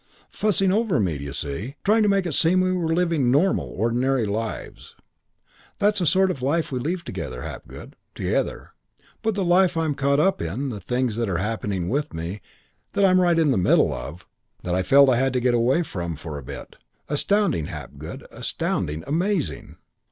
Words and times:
Fussing 0.31 0.71
over 0.71 0.99
me, 0.99 1.19
d'you 1.19 1.31
see? 1.31 1.75
Trying 1.83 2.01
to 2.01 2.09
make 2.09 2.25
it 2.25 2.31
seem 2.33 2.59
we 2.59 2.71
were 2.71 2.91
living 2.91 3.29
normal, 3.29 3.67
ordinary 3.69 4.25
lives. 4.25 4.95
"'That's 5.77 5.99
the 5.99 6.07
sort 6.07 6.31
of 6.31 6.41
life 6.41 6.71
we 6.71 6.79
lead 6.79 7.05
together, 7.05 7.43
Hapgood 7.43 7.95
together; 8.15 8.71
but 9.21 9.35
the 9.35 9.45
life 9.45 9.77
I'm 9.77 9.93
caught 9.93 10.19
up 10.19 10.41
in, 10.41 10.69
the 10.69 10.79
things 10.79 11.17
that 11.17 11.29
are 11.29 11.37
happening 11.37 11.87
with 11.87 12.15
me, 12.15 12.41
that 12.93 13.05
I'm 13.05 13.21
right 13.21 13.37
in 13.37 13.51
the 13.51 13.57
middle 13.59 13.93
of, 13.93 14.25
that 14.63 14.73
I 14.73 14.81
felt 14.81 15.07
I 15.07 15.17
had 15.17 15.33
to 15.33 15.39
get 15.39 15.53
away 15.53 15.83
from 15.83 16.15
for 16.15 16.39
a 16.39 16.43
bit 16.43 16.77
astounding, 17.07 17.67
Hapgood, 17.67 18.25
astounding, 18.31 19.03
amazing....' 19.05 19.75